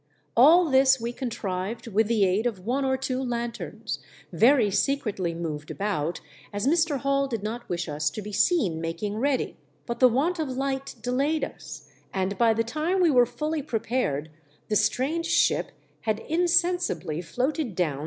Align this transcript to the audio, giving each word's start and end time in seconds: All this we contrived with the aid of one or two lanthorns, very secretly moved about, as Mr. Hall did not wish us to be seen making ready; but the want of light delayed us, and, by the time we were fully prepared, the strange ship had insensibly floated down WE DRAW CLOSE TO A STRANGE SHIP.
All 0.35 0.65
this 0.71 0.99
we 0.99 1.13
contrived 1.13 1.85
with 1.85 2.07
the 2.07 2.25
aid 2.25 2.47
of 2.47 2.65
one 2.65 2.83
or 2.83 2.97
two 2.97 3.21
lanthorns, 3.21 3.99
very 4.33 4.71
secretly 4.71 5.35
moved 5.35 5.69
about, 5.69 6.21
as 6.51 6.67
Mr. 6.67 6.97
Hall 6.97 7.27
did 7.27 7.43
not 7.43 7.69
wish 7.69 7.87
us 7.87 8.09
to 8.09 8.21
be 8.23 8.31
seen 8.31 8.81
making 8.81 9.17
ready; 9.17 9.57
but 9.85 9.99
the 9.99 10.07
want 10.09 10.39
of 10.39 10.49
light 10.49 10.95
delayed 11.03 11.43
us, 11.43 11.87
and, 12.11 12.35
by 12.39 12.51
the 12.51 12.63
time 12.63 12.99
we 12.99 13.11
were 13.11 13.27
fully 13.27 13.61
prepared, 13.61 14.31
the 14.69 14.75
strange 14.75 15.27
ship 15.27 15.71
had 16.01 16.17
insensibly 16.21 17.21
floated 17.21 17.63
down 17.63 17.65
WE 17.65 17.65
DRAW 17.65 17.65
CLOSE 17.65 17.65
TO 17.67 17.69
A 17.69 17.73
STRANGE 17.93 17.97
SHIP. 17.99 17.99